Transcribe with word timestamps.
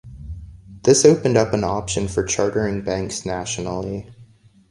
This 0.81 1.05
opened 1.05 1.37
up 1.37 1.53
an 1.53 1.63
option 1.63 2.07
for 2.07 2.23
chartering 2.25 2.81
banks 2.81 3.23
nationally. 3.23 4.09